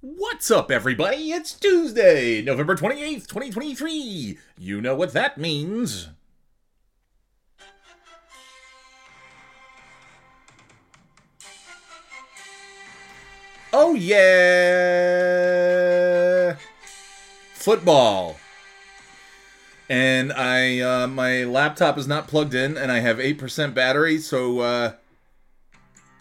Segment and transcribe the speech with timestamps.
[0.00, 1.32] What's up, everybody?
[1.32, 4.38] It's Tuesday, November 28th, 2023.
[4.56, 6.10] You know what that means.
[13.72, 14.28] Oh, yeah!
[17.54, 18.36] Football.
[19.88, 24.60] And I, uh, my laptop is not plugged in, and I have 8% battery, so,
[24.60, 24.92] uh,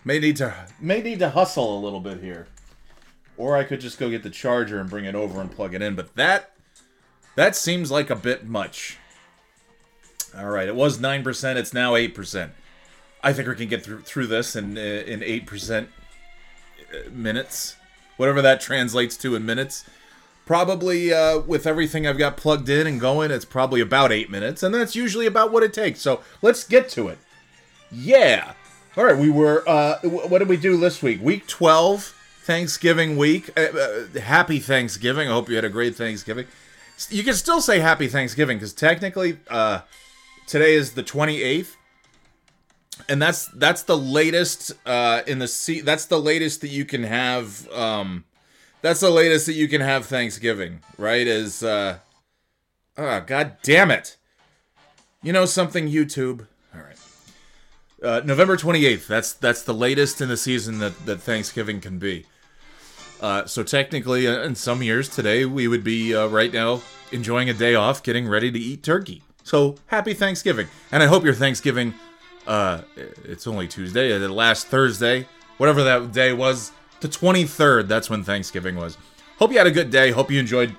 [0.04, 0.52] may need to,
[0.82, 2.48] may need to hustle a little bit here.
[3.38, 5.82] Or I could just go get the charger and bring it over and plug it
[5.82, 6.54] in, but that
[7.36, 8.98] that seems like a bit much.
[10.36, 12.50] All right, it was 9%, it's now 8%.
[13.24, 17.76] I think we can get through through this in uh, in 8% uh, minutes.
[18.18, 19.86] Whatever that translates to in minutes.
[20.46, 24.64] Probably uh, with everything I've got plugged in and going, it's probably about 8 minutes,
[24.64, 26.00] and that's usually about what it takes.
[26.00, 27.18] So, let's get to it.
[27.92, 28.54] Yeah.
[28.96, 31.22] All right, we were uh what did we do this week?
[31.22, 32.17] Week 12
[32.48, 33.52] Thanksgiving week.
[33.58, 35.28] Uh, uh, happy Thanksgiving.
[35.28, 36.48] I hope you had a great Thanksgiving.
[37.10, 39.82] You can still say Happy Thanksgiving because technically, uh,
[40.48, 41.76] today is the twenty eighth,
[43.10, 47.04] and that's that's the latest uh, in the se- That's the latest that you can
[47.04, 47.70] have.
[47.70, 48.24] Um,
[48.82, 50.80] that's the latest that you can have Thanksgiving.
[50.98, 51.28] Right?
[51.28, 51.98] Is uh,
[52.98, 54.16] oh god damn it!
[55.22, 56.48] You know something, YouTube.
[56.74, 56.98] All right.
[58.02, 59.06] Uh, November 28th.
[59.06, 62.26] That's that's the latest in the season that, that Thanksgiving can be.
[63.22, 67.50] Uh, so technically, uh, in some years today, we would be uh, right now enjoying
[67.50, 69.22] a day off, getting ready to eat turkey.
[69.44, 71.94] So happy Thanksgiving, and I hope your Thanksgiving.
[72.46, 72.82] Uh,
[73.26, 75.28] it's only Tuesday, uh, the last Thursday,
[75.58, 76.72] whatever that day was,
[77.02, 77.88] the 23rd.
[77.88, 78.98] That's when Thanksgiving was.
[79.40, 80.12] Hope you had a good day.
[80.12, 80.76] Hope you enjoyed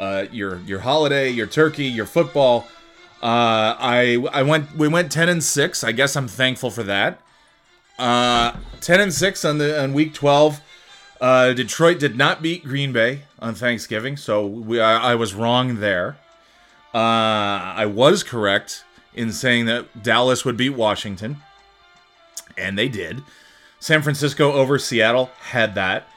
[0.00, 2.66] uh, your your holiday, your turkey, your football.
[3.22, 5.84] I I went we went 10 and six.
[5.84, 7.20] I guess I'm thankful for that.
[7.98, 10.60] Uh, 10 and six on the on week 12.
[11.20, 15.80] Uh, Detroit did not beat Green Bay on Thanksgiving, so we, I, I was wrong
[15.80, 16.16] there.
[16.94, 21.38] Uh, I was correct in saying that Dallas would beat Washington,
[22.56, 23.22] and they did.
[23.80, 26.08] San Francisco over Seattle had that.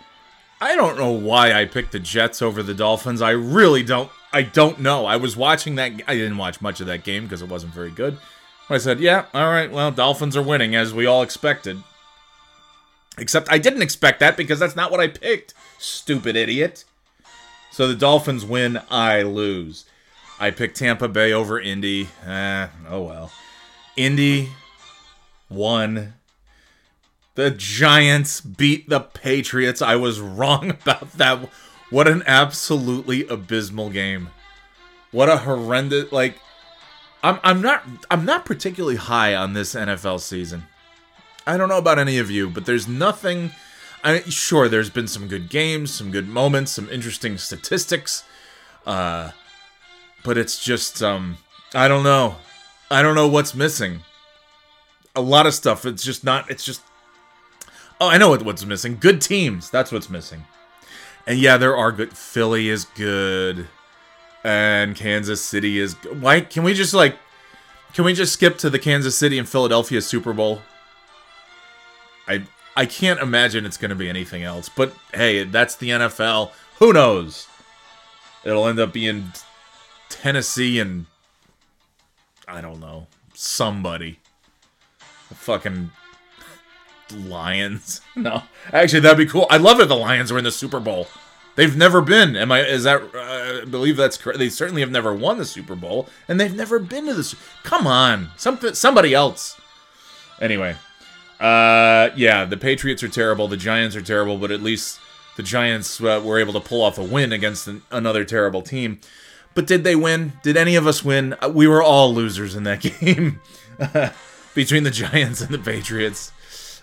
[0.62, 3.22] I don't know why I picked the Jets over the Dolphins.
[3.22, 4.12] I really don't.
[4.34, 5.06] I don't know.
[5.06, 5.94] I was watching that.
[6.08, 8.18] I didn't watch much of that game because it wasn't very good.
[8.68, 9.72] But I said, "Yeah, all right.
[9.72, 11.82] Well, Dolphins are winning as we all expected."
[13.20, 16.86] Except I didn't expect that because that's not what I picked, stupid idiot.
[17.72, 19.86] So the Dolphins win, I lose.
[20.40, 22.10] I picked Tampa Bay over Indy.
[22.26, 23.32] Eh, oh well.
[23.96, 24.50] Indy
[25.50, 26.14] won.
[27.36, 29.82] The Giants beat the Patriots.
[29.82, 31.50] I was wrong about that.
[31.90, 34.30] What an absolutely abysmal game.
[35.12, 36.40] What a horrendous like
[37.24, 40.66] I'm I'm not I'm not particularly high on this NFL season.
[41.50, 43.52] I don't know about any of you, but there's nothing.
[44.04, 48.24] I sure there's been some good games, some good moments, some interesting statistics,
[48.86, 49.32] uh,
[50.24, 51.40] but it's just um,
[51.74, 52.36] I don't know.
[52.92, 54.02] I don't know what's missing.
[55.16, 55.88] A lot of stuff.
[55.88, 56.52] It's just not.
[56.52, 56.84] It's just.
[58.00, 58.98] Oh, I know what, what's missing.
[59.00, 59.72] Good teams.
[59.72, 60.46] That's what's missing.
[61.26, 62.16] And yeah, there are good.
[62.16, 63.68] Philly is good,
[64.44, 65.96] and Kansas City is.
[66.20, 67.18] Why can we just like?
[67.96, 70.62] Can we just skip to the Kansas City and Philadelphia Super Bowl?
[72.30, 72.44] I
[72.78, 74.70] I can't imagine it's going to be anything else.
[74.70, 76.52] But hey, that's the NFL.
[76.78, 77.48] Who knows?
[78.46, 79.34] It'll end up being
[80.08, 81.08] Tennessee and
[82.48, 84.20] I don't know somebody.
[85.30, 85.92] The fucking
[87.14, 88.02] Lions.
[88.16, 89.48] No, actually, that'd be cool.
[89.50, 89.88] I love it.
[89.88, 91.08] The Lions are in the Super Bowl.
[91.56, 92.36] They've never been.
[92.36, 92.62] Am I?
[92.62, 93.02] Is that?
[93.16, 94.40] Uh, I believe that's correct.
[94.40, 97.36] They certainly have never won the Super Bowl, and they've never been to the.
[97.64, 98.74] Come on, something.
[98.74, 99.60] Somebody else.
[100.42, 100.76] Anyway,
[101.40, 103.48] uh, yeah, the Patriots are terrible.
[103.48, 105.00] The Giants are terrible, but at least
[105.38, 109.00] the Giants uh, were able to pull off a win against an, another terrible team.
[109.56, 110.34] But did they win?
[110.44, 111.36] Did any of us win?
[111.42, 113.40] Uh, we were all losers in that game
[114.54, 116.32] between the Giants and the Patriots.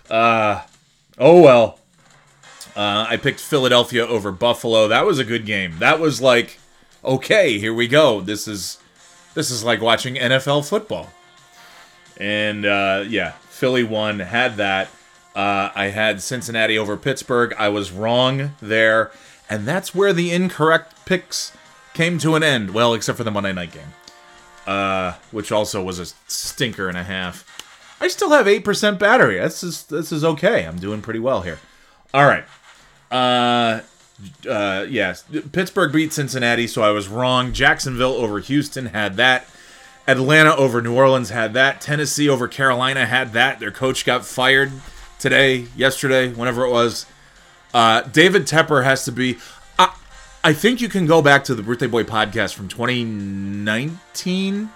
[0.09, 0.63] Uh,
[1.17, 1.79] oh well.
[2.75, 4.87] Uh, I picked Philadelphia over Buffalo.
[4.87, 5.79] That was a good game.
[5.79, 6.59] That was like,
[7.03, 8.21] okay, here we go.
[8.21, 8.77] This is
[9.33, 11.11] this is like watching NFL football.
[12.19, 14.89] And uh, yeah, Philly won, had that.
[15.35, 17.53] Uh, I had Cincinnati over Pittsburgh.
[17.57, 19.11] I was wrong there.
[19.49, 21.51] And that's where the incorrect picks
[21.93, 22.73] came to an end.
[22.73, 23.93] Well, except for the Monday night game,
[24.65, 27.45] uh, which also was a stinker and a half.
[27.99, 29.39] I still have 8% battery.
[29.39, 30.65] This is, this is okay.
[30.65, 31.59] I'm doing pretty well here.
[32.13, 32.45] All right.
[33.11, 33.81] Uh,
[34.47, 35.23] uh, yes.
[35.51, 37.53] Pittsburgh beat Cincinnati, so I was wrong.
[37.53, 39.47] Jacksonville over Houston had that.
[40.07, 41.81] Atlanta over New Orleans had that.
[41.81, 43.59] Tennessee over Carolina had that.
[43.59, 44.71] Their coach got fired
[45.19, 47.05] today, yesterday, whenever it was.
[47.73, 49.37] Uh, David Tepper has to be.
[49.77, 49.93] I,
[50.43, 54.69] I think you can go back to the Birthday Boy podcast from 2019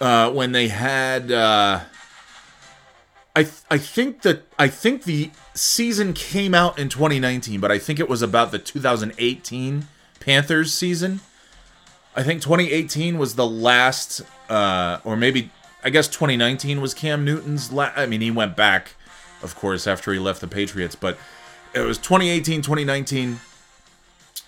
[0.00, 1.32] uh, when they had.
[1.32, 1.80] Uh,
[3.34, 7.98] I I think that I think the season came out in 2019, but I think
[7.98, 9.88] it was about the 2018
[10.20, 11.20] Panthers season.
[12.16, 15.50] I think 2018 was the last, uh, or maybe
[15.84, 17.70] I guess 2019 was Cam Newton's.
[17.70, 18.94] La- I mean, he went back,
[19.42, 21.18] of course, after he left the Patriots, but
[21.74, 23.40] it was 2018, 2019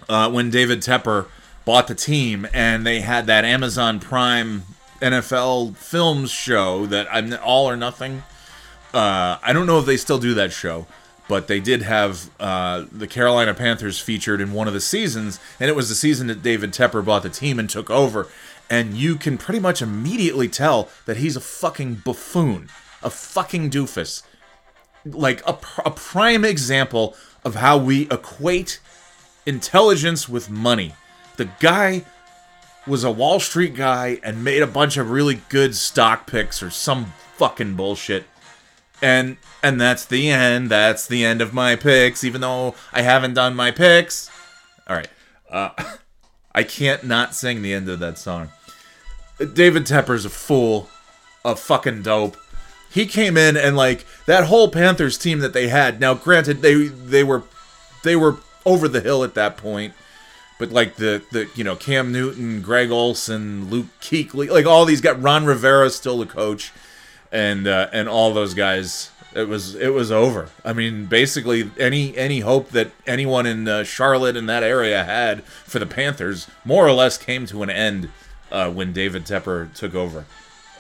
[0.09, 1.27] uh, when David Tepper
[1.65, 4.63] bought the team, and they had that Amazon Prime
[5.03, 8.23] NFL Films show that I'm All or Nothing.
[8.95, 10.87] Uh, I don't know if they still do that show,
[11.29, 15.69] but they did have uh, the Carolina Panthers featured in one of the seasons, and
[15.69, 18.29] it was the season that David Tepper bought the team and took over.
[18.71, 22.69] And you can pretty much immediately tell that he's a fucking buffoon,
[23.03, 24.23] a fucking doofus.
[25.05, 27.15] Like a, a prime example
[27.45, 28.81] of how we equate
[29.47, 30.95] intelligence with money.
[31.37, 32.05] The guy
[32.87, 36.71] was a Wall Street guy and made a bunch of really good stock picks or
[36.71, 38.25] some fucking bullshit
[39.03, 40.71] and and that's the end.
[40.71, 44.31] That's the end of my picks, even though I haven't done my picks.
[44.89, 45.09] All right.
[45.51, 45.71] Uh,
[46.55, 48.51] I can't not sing the end of that song.
[49.39, 50.89] David Tepper's a fool,
[51.45, 52.37] a fucking dope.
[52.91, 56.01] He came in and like that whole Panthers team that they had.
[56.01, 57.45] Now, granted, they they were
[58.03, 59.95] they were over the hill at that point,
[60.59, 65.01] but like the the you know Cam Newton, Greg Olsen, Luke Kuechly, like all these
[65.01, 66.73] got Ron Rivera still the coach
[67.33, 69.11] and uh, and all those guys.
[69.35, 70.49] It was it was over.
[70.65, 75.45] I mean, basically any any hope that anyone in uh, Charlotte in that area had
[75.45, 78.11] for the Panthers more or less came to an end
[78.51, 80.25] uh, when David Tepper took over,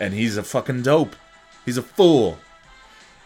[0.00, 1.15] and he's a fucking dope.
[1.65, 2.39] He's a fool.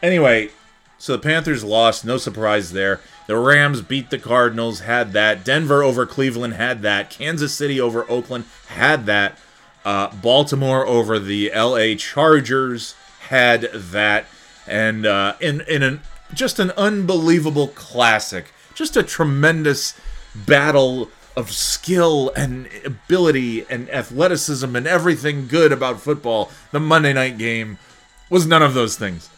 [0.02, 0.50] Anyway,
[0.98, 2.04] so the Panthers lost.
[2.04, 3.00] No surprise there.
[3.26, 4.80] The Rams beat the Cardinals.
[4.80, 5.44] Had that.
[5.44, 6.54] Denver over Cleveland.
[6.54, 7.10] Had that.
[7.10, 8.44] Kansas City over Oakland.
[8.69, 9.38] Had that.
[9.84, 11.96] Uh, Baltimore over the L.A.
[11.96, 12.94] Chargers
[13.32, 14.26] had that,
[14.67, 16.00] and uh, in in an
[16.34, 19.99] just an unbelievable classic, just a tremendous
[20.34, 26.50] battle of skill and ability and athleticism and everything good about football.
[26.73, 27.79] The Monday night game
[28.29, 29.31] was none of those things.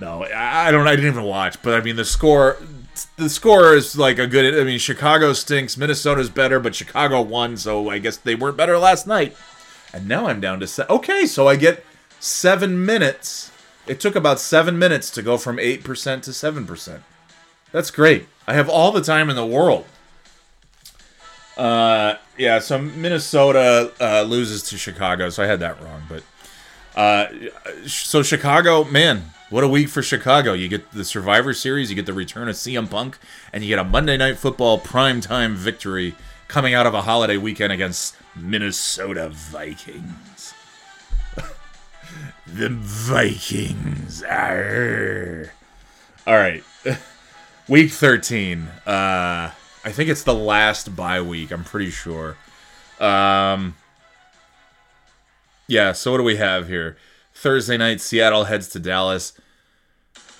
[0.00, 0.88] No, I don't.
[0.88, 2.58] I didn't even watch, but I mean the score.
[3.16, 4.58] The score is like a good.
[4.60, 5.76] I mean, Chicago stinks.
[5.76, 9.36] Minnesota's better, but Chicago won, so I guess they weren't better last night.
[9.94, 11.26] And now I'm down to se- okay.
[11.26, 11.84] So I get
[12.20, 13.50] seven minutes.
[13.86, 15.82] It took about seven minutes to go from 8%
[16.22, 17.00] to 7%.
[17.72, 18.26] That's great.
[18.46, 19.86] I have all the time in the world.
[21.56, 26.02] Uh, yeah, so Minnesota uh, loses to Chicago, so I had that wrong.
[26.08, 26.22] But
[26.94, 27.28] uh,
[27.86, 30.52] so Chicago, man, what a week for Chicago.
[30.52, 33.18] You get the Survivor Series, you get the return of CM Punk,
[33.52, 36.14] and you get a Monday Night Football primetime victory
[36.48, 40.52] coming out of a holiday weekend against Minnesota Vikings.
[42.46, 44.22] The Vikings.
[44.22, 45.52] Arr.
[46.26, 46.62] All right.
[47.68, 48.68] week 13.
[48.86, 49.50] Uh
[49.84, 52.36] I think it's the last bye week, I'm pretty sure.
[53.00, 53.74] Um
[55.66, 56.96] Yeah, so what do we have here?
[57.34, 59.32] Thursday night Seattle heads to Dallas.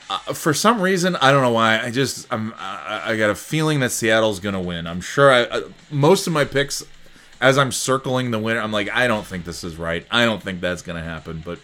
[0.09, 1.81] Uh, for some reason, I don't know why.
[1.81, 4.87] I just I'm I, I got a feeling that Seattle's to win.
[4.87, 6.85] I'm sure I, I most of my picks
[7.41, 10.07] as I'm circling the winner, I'm like I don't think this is right.
[10.11, 11.61] I don't think that's to happen, but uh,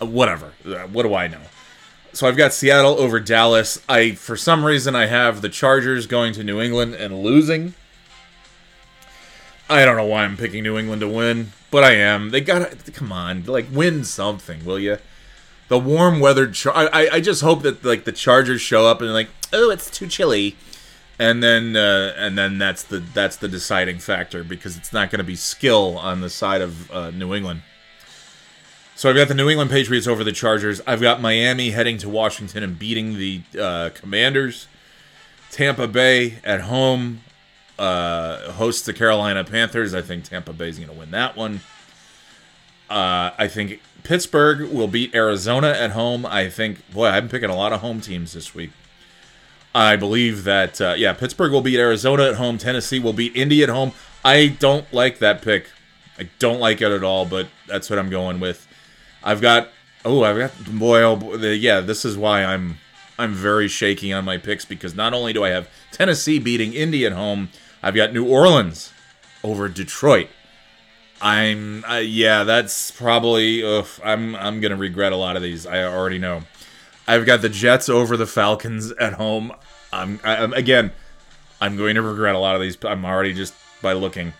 [0.00, 0.52] whatever.
[0.64, 1.40] Uh, what do I know?
[2.12, 3.82] So I've got Seattle over Dallas.
[3.88, 7.74] I for some reason I have the Chargers going to New England and losing.
[9.68, 12.30] I don't know why I'm picking New England to win, but I am.
[12.30, 14.98] They got to come on, like win something, will you?
[15.68, 16.50] The warm weather.
[16.50, 19.90] Char- I I just hope that like the Chargers show up and like, oh, it's
[19.90, 20.56] too chilly,
[21.18, 25.18] and then uh, and then that's the that's the deciding factor because it's not going
[25.18, 27.62] to be skill on the side of uh, New England.
[28.96, 30.80] So I've got the New England Patriots over the Chargers.
[30.86, 34.68] I've got Miami heading to Washington and beating the uh, Commanders.
[35.50, 37.20] Tampa Bay at home
[37.78, 39.94] uh, hosts the Carolina Panthers.
[39.94, 41.60] I think Tampa Bay is going to win that one.
[42.88, 46.24] Uh, I think Pittsburgh will beat Arizona at home.
[46.24, 48.70] I think, boy, I'm picking a lot of home teams this week.
[49.74, 52.56] I believe that, uh, yeah, Pittsburgh will beat Arizona at home.
[52.56, 53.92] Tennessee will beat Indy at home.
[54.24, 55.68] I don't like that pick.
[56.18, 58.66] I don't like it at all, but that's what I'm going with.
[59.26, 59.68] I've got
[60.04, 62.78] oh I've got boy oh boy, the, yeah this is why I'm
[63.18, 67.04] I'm very shaky on my picks because not only do I have Tennessee beating Indy
[67.04, 67.50] at home,
[67.82, 68.92] I've got New Orleans
[69.42, 70.28] over Detroit.
[71.20, 75.82] I'm uh, yeah that's probably ugh, I'm I'm gonna regret a lot of these I
[75.82, 76.42] already know.
[77.08, 79.52] I've got the Jets over the Falcons at home.
[79.92, 80.92] I'm, I, am again.
[81.60, 82.76] I'm going to regret a lot of these.
[82.84, 84.34] I'm already just by looking.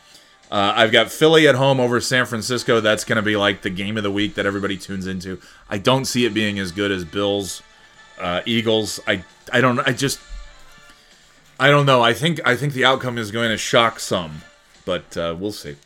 [0.51, 2.81] Uh, I've got Philly at home over San Francisco.
[2.81, 5.41] That's going to be like the game of the week that everybody tunes into.
[5.69, 7.63] I don't see it being as good as Bills,
[8.21, 9.01] uh, Eagles.
[9.07, 9.81] I I don't.
[9.81, 10.21] I just
[11.59, 12.03] I don't know.
[12.03, 14.43] I think I think the outcome is going to shock some,
[14.85, 15.77] but uh, we'll see.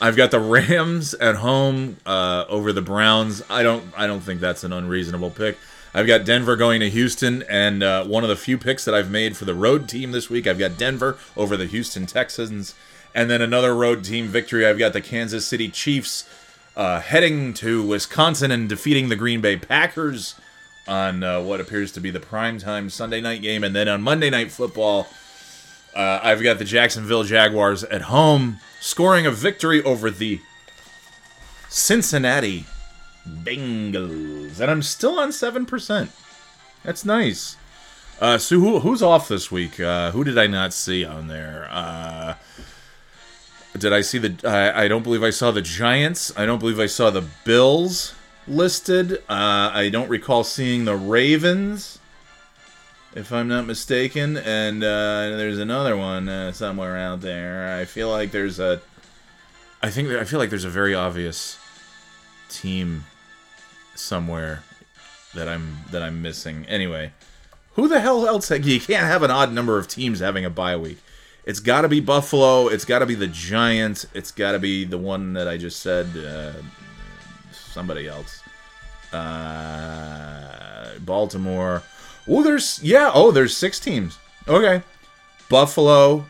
[0.00, 3.42] I've got the Rams at home uh, over the Browns.
[3.50, 5.56] I don't I don't think that's an unreasonable pick.
[5.96, 9.10] I've got Denver going to Houston, and uh, one of the few picks that I've
[9.10, 10.44] made for the road team this week.
[10.44, 12.74] I've got Denver over the Houston Texans,
[13.14, 14.66] and then another road team victory.
[14.66, 16.28] I've got the Kansas City Chiefs
[16.76, 20.34] uh, heading to Wisconsin and defeating the Green Bay Packers
[20.88, 24.30] on uh, what appears to be the primetime Sunday night game, and then on Monday
[24.30, 25.06] Night Football.
[25.94, 30.40] Uh, I've got the Jacksonville Jaguars at home scoring a victory over the
[31.68, 32.66] Cincinnati
[33.28, 34.60] Bengals.
[34.60, 36.08] And I'm still on 7%.
[36.82, 37.56] That's nice.
[38.20, 39.80] Uh, so who, who's off this week?
[39.80, 41.68] Uh, who did I not see on there?
[41.70, 42.34] Uh,
[43.76, 44.48] did I see the?
[44.48, 46.32] I, I don't believe I saw the Giants.
[46.36, 48.14] I don't believe I saw the Bills
[48.46, 49.14] listed.
[49.28, 51.98] Uh, I don't recall seeing the Ravens,
[53.14, 54.36] if I'm not mistaken.
[54.36, 57.76] And uh, there's another one uh, somewhere out there.
[57.76, 58.80] I feel like there's a.
[59.82, 61.58] I think I feel like there's a very obvious
[62.48, 63.04] team
[63.94, 64.62] somewhere
[65.34, 66.64] that I'm that I'm missing.
[66.66, 67.12] Anyway,
[67.74, 68.50] who the hell else?
[68.50, 70.98] You can't have an odd number of teams having a bye week.
[71.44, 72.68] It's got to be Buffalo.
[72.68, 74.06] It's got to be the Giants.
[74.14, 76.06] It's got to be the one that I just said.
[76.16, 76.52] Uh,
[77.74, 78.40] somebody else.
[79.12, 81.82] Uh, Baltimore.
[82.26, 83.10] Oh, there's yeah.
[83.12, 84.18] Oh, there's six teams.
[84.48, 84.82] Okay,
[85.48, 86.24] Buffalo,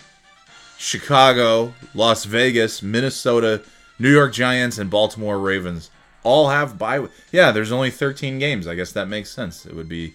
[0.79, 3.63] Chicago, Las Vegas, Minnesota,
[3.99, 5.91] New York Giants, and Baltimore Ravens
[6.25, 7.07] all have bye.
[7.31, 8.67] Yeah, there's only 13 games.
[8.67, 9.65] I guess that makes sense.
[9.65, 10.15] It would be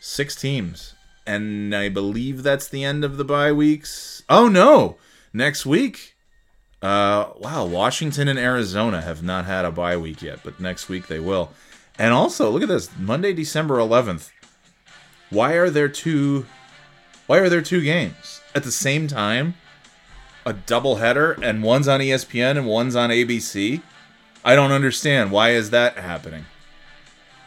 [0.00, 0.94] six teams,
[1.26, 4.22] and I believe that's the end of the bye weeks.
[4.28, 4.96] Oh no,
[5.32, 6.14] next week.
[6.82, 11.06] Uh, wow, Washington and Arizona have not had a bye week yet, but next week
[11.06, 11.52] they will.
[11.98, 14.30] And also, look at this Monday, December 11th.
[15.30, 16.46] Why are there two?
[17.26, 19.54] Why are there two games at the same time?
[20.44, 23.80] A double header, and one's on ESPN and one's on ABC.
[24.44, 25.30] I don't understand.
[25.30, 26.46] Why is that happening?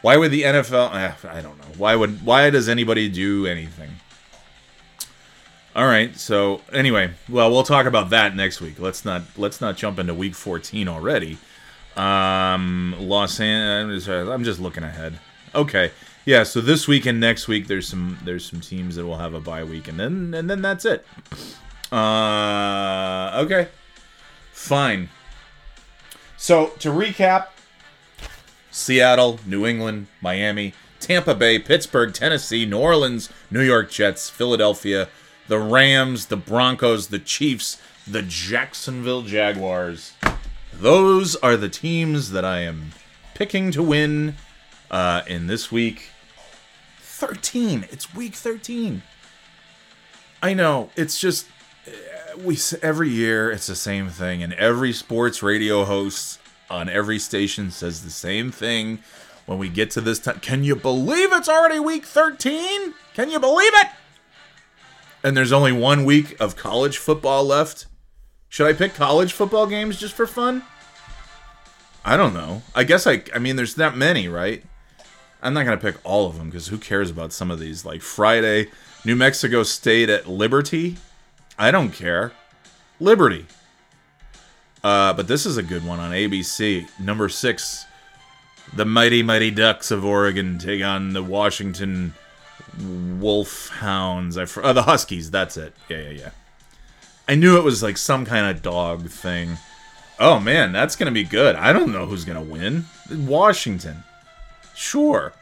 [0.02, 0.94] Why would the NFL?
[0.94, 1.74] Eh, I don't know.
[1.78, 2.24] Why would?
[2.24, 3.90] Why does anybody do anything?
[5.76, 6.16] All right.
[6.16, 8.80] So anyway, well, we'll talk about that next week.
[8.80, 11.38] Let's not let's not jump into week 14 already.
[11.98, 14.08] Um, Los Angeles.
[14.08, 15.20] I'm just looking ahead.
[15.54, 15.92] Okay.
[16.26, 16.44] Yeah.
[16.44, 19.42] So this week and next week, there's some there's some teams that will have a
[19.42, 21.06] bye week, and then and then that's it.
[21.92, 23.42] Uh.
[23.44, 23.68] Okay.
[24.54, 25.10] Fine.
[26.38, 27.48] So to recap,
[28.72, 35.08] Seattle, New England, Miami, Tampa Bay, Pittsburgh, Tennessee, New Orleans, New York Jets, Philadelphia,
[35.48, 40.14] the Rams, the Broncos, the Chiefs, the Jacksonville Jaguars.
[40.74, 42.92] Those are the teams that I am
[43.34, 44.36] picking to win
[44.92, 46.10] uh, in this week.
[47.00, 47.86] 13.
[47.92, 49.02] It's week 13.
[50.44, 50.90] I know.
[50.96, 51.48] It's just
[52.38, 56.40] we every year it's the same thing, and every sports radio host
[56.70, 59.00] on every station says the same thing.
[59.46, 62.96] When we get to this time, can you believe it's already week 13?
[63.14, 63.88] Can you believe it?
[65.24, 67.86] And there's only one week of college football left.
[68.50, 70.64] Should I pick college football games just for fun?
[72.04, 72.64] I don't know.
[72.74, 74.64] I guess I I mean there's that many, right?
[75.42, 77.86] I'm not going to pick all of them because who cares about some of these
[77.86, 78.72] like Friday
[79.04, 80.98] New Mexico State at Liberty?
[81.58, 82.32] I don't care.
[83.00, 83.46] Liberty.
[84.84, 86.88] Uh, but this is a good one on ABC.
[87.00, 87.86] Number six,
[88.74, 92.14] the mighty, mighty Ducks of Oregon take on the Washington
[92.80, 94.38] Wolfhounds.
[94.38, 95.32] I uh, the Huskies.
[95.32, 95.74] That's it.
[95.90, 96.30] Yeah, yeah, yeah.
[97.28, 99.58] I knew it was like some kind of dog thing.
[100.20, 101.56] Oh man, that's gonna be good.
[101.56, 102.86] I don't know who's gonna win.
[103.12, 104.04] Washington.
[104.76, 105.34] Sure.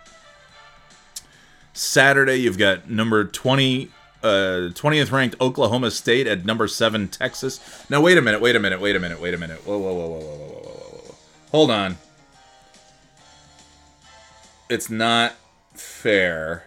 [1.74, 3.90] Saturday, you've got number 20
[4.24, 7.60] uh, 20th ranked Oklahoma State at number seven Texas.
[7.90, 9.60] Now wait a minute, wait a minute, wait a minute, wait a minute.
[9.66, 11.16] Whoa, whoa, whoa, whoa, whoa, whoa, whoa, whoa.
[11.52, 11.98] Hold on.
[14.70, 15.36] It's not
[15.76, 16.66] fair.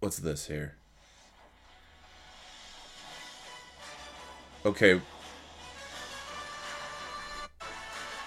[0.00, 0.74] What's this here?
[4.66, 5.00] Okay.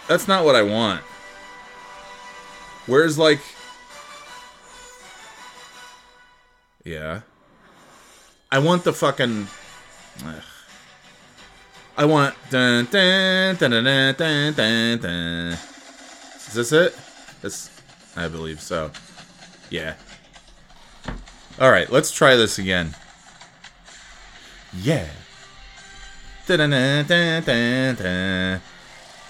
[0.07, 1.01] That's not what I want.
[2.85, 3.41] Where's like
[6.87, 7.21] Yeah.
[8.49, 9.49] I want the fucking.
[10.25, 10.41] Ugh.
[11.97, 12.33] I want.
[12.49, 15.57] Dun, dun, dun, dun, dun, dun, dun, dun.
[16.37, 16.97] Is this it?
[17.41, 17.69] This,
[18.15, 18.91] I believe so.
[19.69, 19.95] Yeah.
[21.59, 22.95] All right, let's try this again.
[24.73, 25.09] Yeah.
[26.45, 28.59] Da-da-da-da-da-da.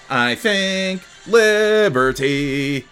[0.08, 2.86] I think Liberty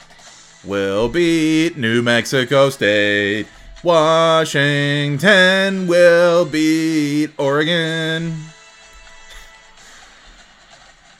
[0.64, 3.46] will beat New Mexico State.
[3.82, 8.34] Washington will beat Oregon.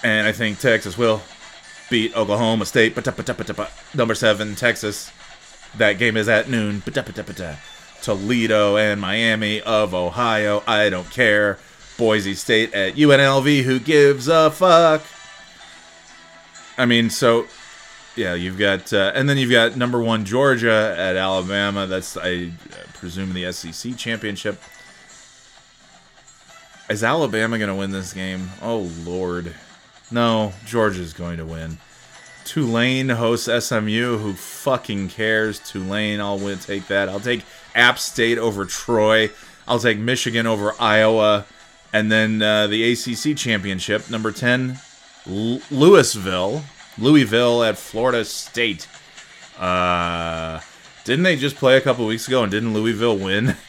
[0.02, 1.22] And I think Texas will
[1.90, 2.96] beat Oklahoma State.
[3.94, 5.10] Number seven, Texas.
[5.76, 6.82] That game is at noon.
[8.02, 10.62] Toledo and Miami of Ohio.
[10.66, 11.58] I don't care.
[11.98, 13.62] Boise State at UNLV.
[13.62, 15.02] Who gives a fuck?
[16.78, 17.46] I mean, so
[18.16, 21.87] yeah, you've got, uh, and then you've got number one Georgia at Alabama.
[21.87, 22.50] That's I
[22.94, 24.61] presume the SEC championship.
[26.88, 28.50] Is Alabama going to win this game?
[28.62, 29.54] Oh Lord,
[30.11, 30.52] no.
[30.64, 31.78] Georgia's going to win.
[32.44, 34.18] Tulane hosts SMU.
[34.18, 35.58] Who fucking cares?
[35.58, 36.20] Tulane.
[36.20, 36.58] I'll win.
[36.58, 37.08] Take that.
[37.08, 37.44] I'll take
[37.75, 39.30] App State over Troy.
[39.66, 41.44] I'll take Michigan over Iowa.
[41.92, 44.78] And then uh, the ACC championship, number ten,
[45.28, 46.62] L- Louisville,
[46.98, 48.88] Louisville at Florida State.
[49.58, 50.60] Uh,
[51.04, 53.56] didn't they just play a couple weeks ago and didn't Louisville win?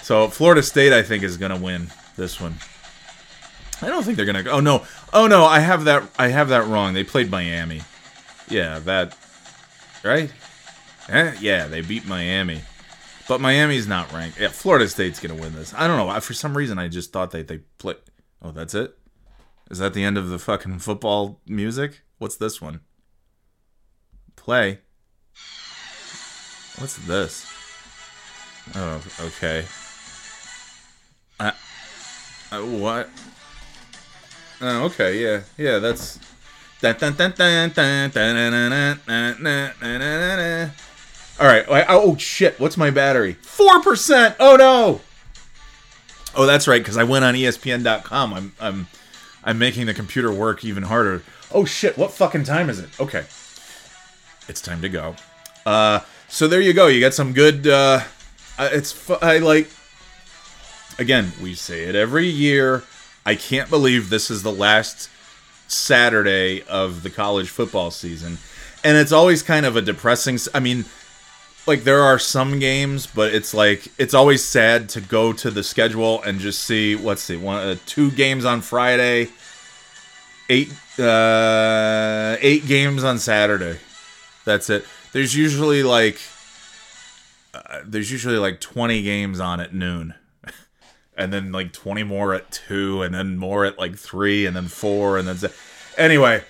[0.00, 2.54] So Florida State, I think, is gonna win this one.
[3.82, 4.44] I don't think they're gonna.
[4.48, 4.86] Oh no!
[5.12, 5.44] Oh no!
[5.44, 6.02] I have that.
[6.18, 6.94] I have that wrong.
[6.94, 7.82] They played Miami.
[8.48, 9.18] Yeah, that.
[10.02, 10.32] Right?
[11.08, 12.62] Eh, yeah, they beat Miami.
[13.28, 14.40] But Miami's not ranked.
[14.40, 15.74] Yeah, Florida State's gonna win this.
[15.74, 16.18] I don't know.
[16.20, 17.96] For some reason, I just thought they they play.
[18.40, 18.96] Oh, that's it.
[19.70, 22.02] Is that the end of the fucking football music?
[22.18, 22.80] What's this one?
[24.36, 24.80] Play.
[26.78, 27.46] What's this?
[28.74, 29.64] Oh, okay.
[31.38, 31.52] Uh,
[32.50, 33.10] uh what?
[34.60, 35.78] Oh, okay, yeah, yeah.
[35.78, 36.18] That's.
[41.40, 41.64] All right.
[41.88, 42.58] Oh shit!
[42.58, 43.34] What's my battery?
[43.34, 44.36] Four percent.
[44.40, 45.00] Oh no.
[46.36, 46.80] Oh, that's right.
[46.80, 48.34] Because I went on ESPN.com.
[48.34, 48.86] I'm I'm
[49.48, 51.22] I'm making the computer work even harder.
[51.50, 51.96] Oh shit!
[51.96, 52.90] What fucking time is it?
[53.00, 53.24] Okay,
[54.46, 55.16] it's time to go.
[55.64, 56.86] Uh, so there you go.
[56.88, 57.66] You got some good.
[57.66, 58.02] Uh,
[58.58, 59.70] it's fu- I like.
[60.98, 62.84] Again, we say it every year.
[63.24, 65.08] I can't believe this is the last
[65.66, 68.36] Saturday of the college football season,
[68.84, 70.38] and it's always kind of a depressing.
[70.52, 70.84] I mean,
[71.68, 75.62] like there are some games, but it's like it's always sad to go to the
[75.62, 79.28] schedule and just see what's the one uh, two games on Friday,
[80.48, 83.78] eight uh, eight games on Saturday.
[84.44, 84.84] That's it.
[85.12, 86.18] There's usually like
[87.54, 90.14] uh, there's usually like 20 games on at noon.
[91.16, 94.68] and then like 20 more at 2 and then more at like 3 and then
[94.68, 95.50] 4 and then
[95.96, 96.42] anyway,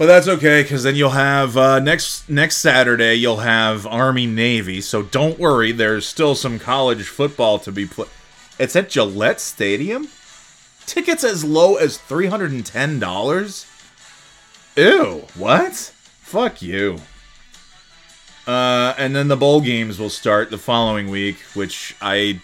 [0.00, 4.80] but that's okay because then you'll have uh, next next Saturday you'll have Army Navy.
[4.80, 8.08] So don't worry, there's still some college football to be played.
[8.58, 10.08] It's at Gillette Stadium.
[10.86, 13.66] Tickets as low as three hundred and ten dollars.
[14.74, 15.26] Ew!
[15.34, 15.74] What?
[15.74, 16.96] Fuck you.
[18.46, 22.40] Uh, and then the bowl games will start the following week, which I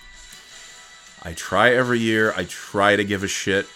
[1.23, 2.35] I try every year.
[2.37, 3.67] I try to give a shit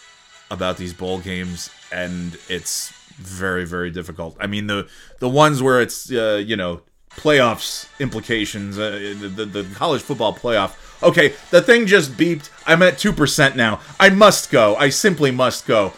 [0.51, 4.37] about these bowl games, and it's very very difficult.
[4.41, 9.65] I mean the the ones where it's uh, you know playoffs implications, uh, the, the
[9.75, 10.75] college football playoff.
[11.03, 12.51] Okay, the thing just beeped.
[12.67, 13.81] I'm at two percent now.
[13.99, 14.77] I must go.
[14.77, 15.93] I simply must go.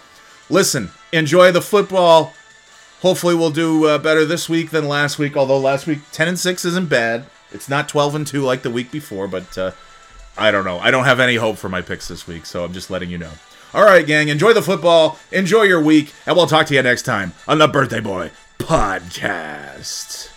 [0.48, 2.32] Listen, enjoy the football.
[3.00, 5.36] Hopefully, we'll do uh, better this week than last week.
[5.36, 7.26] Although last week ten and six isn't bad.
[7.52, 9.72] It's not twelve and two like the week before, but uh,
[10.36, 10.78] I don't know.
[10.78, 13.18] I don't have any hope for my picks this week, so I'm just letting you
[13.18, 13.32] know.
[13.74, 17.02] All right, gang, enjoy the football, enjoy your week, and we'll talk to you next
[17.02, 20.31] time on the Birthday Boy Podcast.